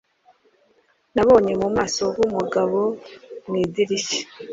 Nabonye 1.15 1.53
mu 1.61 1.67
maso 1.77 2.03
h'umugabo 2.15 2.79
mu 3.47 3.53
idirishya. 3.65 4.21